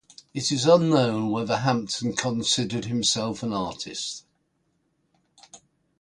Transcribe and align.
It 0.33 0.51
is 0.51 0.65
unknown 0.65 1.29
whether 1.29 1.57
Hampton 1.57 2.13
considered 2.15 2.85
himself 2.85 3.43
an 3.43 3.53
artist. 3.53 4.25